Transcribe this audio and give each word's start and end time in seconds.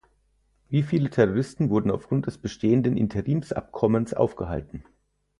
Wie 0.67 0.81
viele 0.81 1.11
Terroristen 1.11 1.69
wurden 1.69 1.91
aufgrund 1.91 2.25
des 2.25 2.39
bestehenden 2.39 2.97
Interimsabkommens 2.97 4.15
aufgehalten? 4.15 4.83